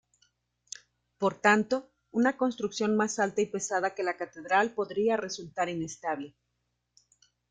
Por 1.19 1.35
tanto, 1.39 1.91
una 2.09 2.35
construcción 2.35 2.95
más 2.97 3.19
alta 3.19 3.41
y 3.41 3.45
pesada 3.45 3.93
que 3.93 4.01
la 4.01 4.17
Catedral 4.17 4.73
podría 4.73 5.15
resultar 5.15 5.69
inestable. 5.69 6.35